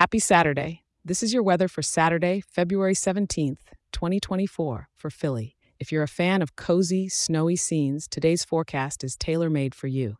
[0.00, 0.82] Happy Saturday.
[1.04, 3.58] This is your weather for Saturday, February 17th,
[3.92, 5.58] 2024, for Philly.
[5.78, 10.16] If you're a fan of cozy, snowy scenes, today's forecast is tailor made for you.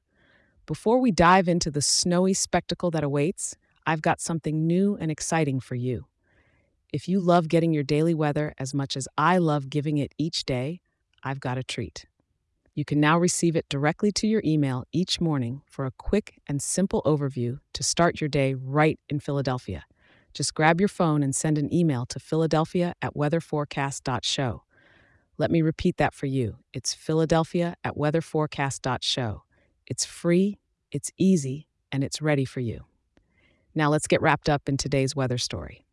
[0.66, 3.56] Before we dive into the snowy spectacle that awaits,
[3.87, 6.05] I've got something new and exciting for you.
[6.93, 10.45] If you love getting your daily weather as much as I love giving it each
[10.45, 10.83] day,
[11.25, 12.05] I've got a treat.
[12.75, 16.62] You can now receive it directly to your email each morning for a quick and
[16.62, 19.84] simple overview to start your day right in Philadelphia.
[20.32, 24.62] Just grab your phone and send an email to Philadelphia at weatherforecast.show.
[25.37, 26.59] Let me repeat that for you.
[26.73, 29.43] It's Philadelphia at weatherforecast.show.
[29.87, 30.59] It's free,
[30.93, 32.84] it's easy, and it's ready for you.
[33.74, 35.87] Now let's get wrapped up in today's weather story.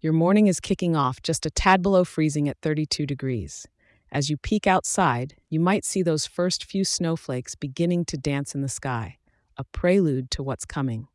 [0.00, 3.66] Your morning is kicking off just a tad below freezing at 32 degrees.
[4.16, 8.62] As you peek outside, you might see those first few snowflakes beginning to dance in
[8.62, 9.18] the sky,
[9.58, 11.08] a prelude to what's coming.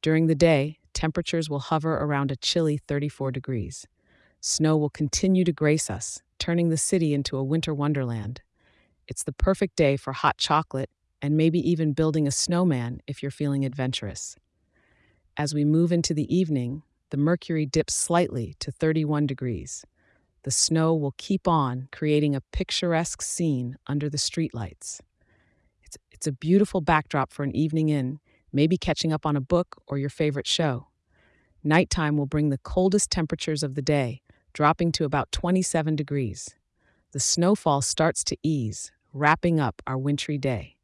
[0.00, 3.86] During the day, temperatures will hover around a chilly 34 degrees.
[4.40, 8.40] Snow will continue to grace us, turning the city into a winter wonderland.
[9.06, 10.88] It's the perfect day for hot chocolate
[11.20, 14.36] and maybe even building a snowman if you're feeling adventurous.
[15.36, 19.84] As we move into the evening, the mercury dips slightly to 31 degrees.
[20.44, 25.00] The snow will keep on creating a picturesque scene under the streetlights.
[25.84, 28.18] It's, it's a beautiful backdrop for an evening in,
[28.52, 30.88] maybe catching up on a book or your favorite show.
[31.62, 34.20] Nighttime will bring the coldest temperatures of the day,
[34.52, 36.56] dropping to about 27 degrees.
[37.12, 40.76] The snowfall starts to ease, wrapping up our wintry day.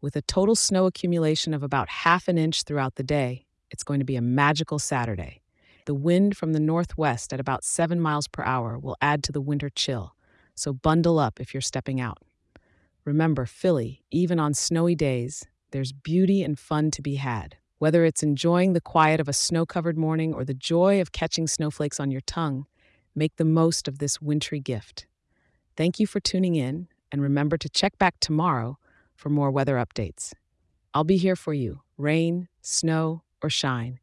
[0.00, 3.98] With a total snow accumulation of about half an inch throughout the day, it's going
[3.98, 5.42] to be a magical Saturday.
[5.88, 9.40] The wind from the northwest at about 7 miles per hour will add to the
[9.40, 10.14] winter chill,
[10.54, 12.18] so bundle up if you're stepping out.
[13.06, 17.56] Remember, Philly, even on snowy days, there's beauty and fun to be had.
[17.78, 21.46] Whether it's enjoying the quiet of a snow covered morning or the joy of catching
[21.46, 22.66] snowflakes on your tongue,
[23.14, 25.06] make the most of this wintry gift.
[25.74, 28.76] Thank you for tuning in, and remember to check back tomorrow
[29.14, 30.34] for more weather updates.
[30.92, 34.00] I'll be here for you, rain, snow, or shine.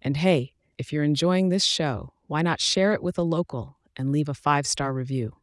[0.00, 4.12] And hey, if you're enjoying this show, why not share it with a local and
[4.12, 5.36] leave a five star review?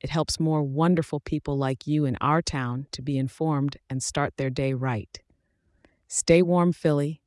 [0.00, 4.36] It helps more wonderful people like you in our town to be informed and start
[4.36, 5.18] their day right.
[6.06, 7.20] Stay warm, Philly,